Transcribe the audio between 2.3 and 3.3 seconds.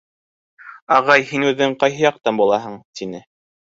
булаһың?— тине.